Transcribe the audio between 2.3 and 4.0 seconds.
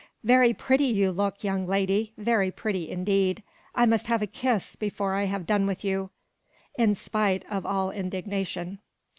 pretty indeed. I